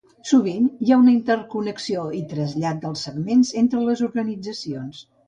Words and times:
Sovint 0.27 0.63
hi 0.85 0.93
ha 0.93 0.97
una 1.01 1.11
interconnexió 1.15 2.05
i 2.19 2.21
trasllat 2.31 2.79
dels 2.87 3.05
segments 3.09 3.53
entre 3.63 3.83
les 3.91 4.03
organitzacions. 4.09 5.05